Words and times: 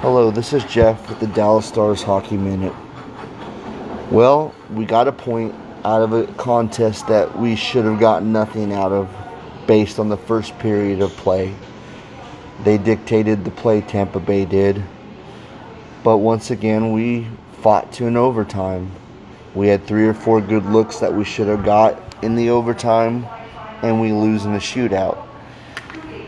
Hello, 0.00 0.30
this 0.30 0.54
is 0.54 0.64
Jeff 0.64 1.10
with 1.10 1.20
the 1.20 1.26
Dallas 1.26 1.66
Stars 1.66 2.02
Hockey 2.02 2.38
Minute. 2.38 2.72
Well, 4.10 4.54
we 4.70 4.86
got 4.86 5.06
a 5.06 5.12
point 5.12 5.54
out 5.84 6.00
of 6.00 6.14
a 6.14 6.26
contest 6.38 7.06
that 7.08 7.38
we 7.38 7.54
should 7.54 7.84
have 7.84 8.00
gotten 8.00 8.32
nothing 8.32 8.72
out 8.72 8.92
of 8.92 9.14
based 9.66 9.98
on 9.98 10.08
the 10.08 10.16
first 10.16 10.58
period 10.58 11.02
of 11.02 11.10
play. 11.18 11.54
They 12.64 12.78
dictated 12.78 13.44
the 13.44 13.50
play, 13.50 13.82
Tampa 13.82 14.20
Bay 14.20 14.46
did. 14.46 14.82
But 16.02 16.16
once 16.16 16.50
again, 16.50 16.92
we 16.92 17.26
fought 17.60 17.92
to 17.92 18.06
an 18.06 18.16
overtime. 18.16 18.90
We 19.54 19.68
had 19.68 19.86
three 19.86 20.06
or 20.06 20.14
four 20.14 20.40
good 20.40 20.64
looks 20.64 20.96
that 21.00 21.12
we 21.12 21.24
should 21.24 21.46
have 21.46 21.62
got 21.62 22.00
in 22.24 22.36
the 22.36 22.48
overtime, 22.48 23.26
and 23.82 24.00
we 24.00 24.12
lose 24.12 24.46
in 24.46 24.54
the 24.54 24.60
shootout 24.60 25.26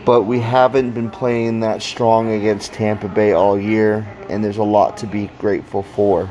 but 0.05 0.23
we 0.23 0.39
haven't 0.39 0.91
been 0.91 1.09
playing 1.09 1.61
that 1.61 1.81
strong 1.81 2.31
against 2.31 2.73
Tampa 2.73 3.07
Bay 3.07 3.31
all 3.33 3.59
year, 3.59 4.07
and 4.29 4.43
there's 4.43 4.57
a 4.57 4.63
lot 4.63 4.97
to 4.97 5.07
be 5.07 5.27
grateful 5.37 5.83
for. 5.83 6.29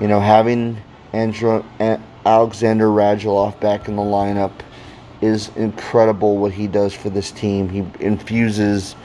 You 0.00 0.08
know, 0.08 0.20
having 0.20 0.78
Andrew, 1.12 1.62
Alexander 2.24 2.86
Radulov 2.86 3.60
back 3.60 3.88
in 3.88 3.96
the 3.96 4.02
lineup 4.02 4.52
is 5.20 5.50
incredible 5.56 6.38
what 6.38 6.52
he 6.52 6.66
does 6.66 6.94
for 6.94 7.10
this 7.10 7.30
team. 7.30 7.68
He 7.68 7.84
infuses 8.00 8.96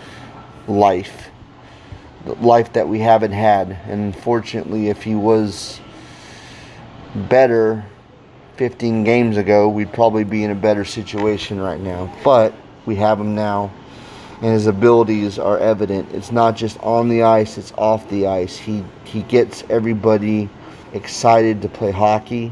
life, 0.68 1.30
life 2.26 2.74
that 2.74 2.88
we 2.88 3.00
haven't 3.00 3.34
had. 3.34 3.72
And 3.88 4.14
unfortunately, 4.14 4.88
if 4.90 5.04
he 5.04 5.14
was 5.14 5.80
better 7.16 7.86
15 8.56 9.04
games 9.04 9.38
ago, 9.38 9.68
we'd 9.68 9.92
probably 9.94 10.24
be 10.24 10.44
in 10.44 10.52
a 10.52 10.56
better 10.56 10.86
situation 10.86 11.60
right 11.60 11.80
now. 11.80 12.14
But 12.24 12.54
we 12.88 12.96
have 12.96 13.20
him 13.20 13.36
now, 13.36 13.70
and 14.42 14.54
his 14.54 14.66
abilities 14.66 15.38
are 15.38 15.60
evident. 15.60 16.12
It's 16.14 16.32
not 16.32 16.56
just 16.56 16.80
on 16.80 17.10
the 17.10 17.22
ice; 17.24 17.60
it's 17.60 17.74
off 17.74 18.10
the 18.10 18.26
ice. 18.26 18.58
He 18.58 18.84
he 19.04 19.22
gets 19.24 19.64
everybody 19.70 20.50
excited 20.94 21.62
to 21.62 21.70
play 21.70 21.92
hockey, 21.92 22.52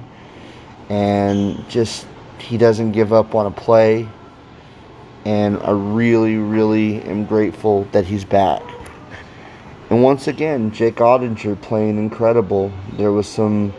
and 0.90 1.68
just 1.70 2.06
he 2.38 2.58
doesn't 2.58 2.92
give 2.92 3.14
up 3.14 3.34
on 3.34 3.48
a 3.48 3.52
play. 3.52 4.08
And 5.26 5.58
I 5.64 5.72
really, 5.72 6.36
really 6.36 7.02
am 7.02 7.26
grateful 7.26 7.88
that 7.94 8.06
he's 8.06 8.24
back. 8.24 8.62
And 9.90 10.04
once 10.04 10.28
again, 10.28 10.72
Jake 10.72 10.98
Oettinger 10.98 11.60
playing 11.62 11.98
incredible. 11.98 12.72
There 12.94 13.12
was 13.12 13.28
some 13.28 13.74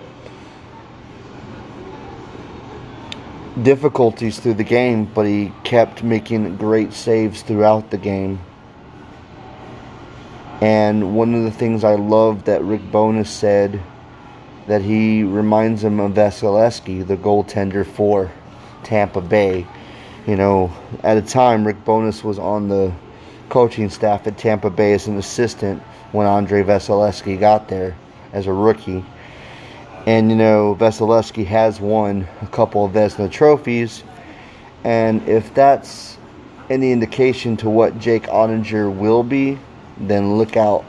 difficulties 3.62 4.39
through 4.39 4.55
the 4.55 4.65
game, 4.65 5.07
but 5.07 5.27
he 5.27 5.53
kept 5.65 6.03
making 6.03 6.57
great 6.57 6.93
saves 6.93 7.43
throughout 7.43 7.91
the 7.91 7.99
game. 7.99 8.39
And 10.61 11.15
one 11.15 11.35
of 11.35 11.43
the 11.43 11.51
things 11.51 11.84
I 11.84 11.95
love 11.95 12.45
that 12.45 12.62
Rick 12.62 12.91
Bowness 12.91 13.31
said 13.31 13.81
that 14.67 14.83
he 14.83 15.23
reminds 15.23 15.84
him 15.84 16.01
of 16.01 16.12
Vasilevskiy, 16.12 17.07
the 17.07 17.17
goaltender 17.17 17.87
for 17.87 18.31
Tampa 18.83 19.21
Bay. 19.21 19.67
You 20.27 20.37
know, 20.37 20.73
at 21.03 21.17
a 21.17 21.23
time 21.23 21.67
Rick 21.67 21.84
Bowness 21.84 22.25
was 22.25 22.39
on 22.39 22.69
the 22.69 22.93
coaching 23.49 23.91
staff 23.91 24.27
at 24.27 24.39
Tampa 24.39 24.71
Bay 24.71 24.93
as 24.95 25.07
an 25.07 25.19
assistant 25.19 25.83
when 26.12 26.27
Andrei 26.27 26.62
Vasilevskiy 26.62 27.39
got 27.39 27.69
there 27.69 27.97
as 28.33 28.47
a 28.47 28.53
rookie. 28.53 29.05
And 30.07 30.31
you 30.31 30.37
know, 30.37 30.77
Vasilevskiy 30.79 31.47
has 31.47 31.81
won 31.81 32.29
a 32.41 32.47
couple 32.47 32.85
of 32.85 32.93
Vezina 32.93 33.31
trophies. 33.31 34.05
And 34.85 35.29
if 35.29 35.53
that's 35.53 36.17
any 36.71 36.93
indication 36.93 37.57
to 37.59 37.69
what 37.69 37.99
Jake 37.99 38.25
Oettinger 38.25 38.95
will 38.95 39.25
be, 39.25 39.59
then 39.99 40.39
look 40.39 40.57
out. 40.57 40.84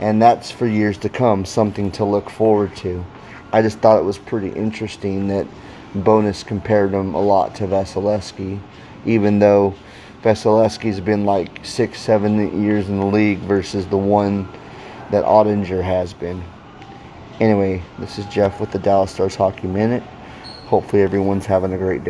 And 0.00 0.20
that's 0.20 0.50
for 0.50 0.66
years 0.66 0.98
to 0.98 1.08
come, 1.08 1.46
something 1.46 1.90
to 1.92 2.04
look 2.04 2.28
forward 2.28 2.76
to. 2.76 3.04
I 3.50 3.62
just 3.62 3.78
thought 3.78 3.98
it 3.98 4.04
was 4.04 4.18
pretty 4.18 4.50
interesting 4.50 5.28
that 5.28 5.46
Bowness 5.94 6.42
compared 6.42 6.92
him 6.92 7.14
a 7.14 7.20
lot 7.20 7.54
to 7.56 7.66
Vasilevskiy, 7.66 8.60
even 9.06 9.38
though 9.38 9.74
Vasilevskiy's 10.22 11.00
been 11.00 11.24
like 11.24 11.64
six, 11.64 11.98
seven 11.98 12.62
years 12.62 12.90
in 12.90 13.00
the 13.00 13.06
league 13.06 13.38
versus 13.38 13.86
the 13.86 13.96
one 13.96 14.46
that 15.10 15.24
Oettinger 15.24 15.82
has 15.82 16.12
been. 16.12 16.44
Anyway, 17.40 17.80
this 18.00 18.18
is 18.18 18.26
Jeff 18.26 18.60
with 18.60 18.72
the 18.72 18.80
Dallas 18.80 19.12
Stars 19.12 19.36
Hockey 19.36 19.68
Minute. 19.68 20.02
Hopefully, 20.66 21.02
everyone's 21.02 21.46
having 21.46 21.72
a 21.72 21.78
great 21.78 22.02
day. 22.02 22.06